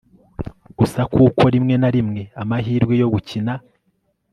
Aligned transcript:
gusa 0.77 1.01
kuko 1.13 1.41
rimwe 1.53 1.73
na 1.81 1.89
rimwe 1.95 2.21
amahirwe 2.41 2.93
yo 3.01 3.07
gukina 3.13 3.53